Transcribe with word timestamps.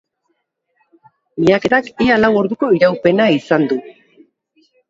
Miaketak 1.43 1.85
ia 2.05 2.15
lau 2.23 2.33
orduko 2.41 2.71
iraupena 2.79 3.31
izan 3.37 3.69
du. 3.75 3.81